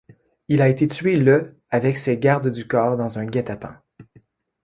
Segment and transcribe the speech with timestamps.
[0.47, 3.77] Il a été tué le avec ses gardes du corps dans un guet-apens.